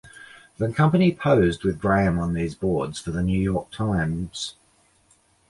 The 0.57 0.73
company 0.73 1.13
posed 1.13 1.63
with 1.63 1.79
Graham 1.79 2.17
on 2.17 2.33
these 2.33 2.55
boards 2.55 2.99
for 2.99 3.11
the 3.11 3.21
New 3.21 3.39
York 3.39 3.69
Times. 3.69 4.55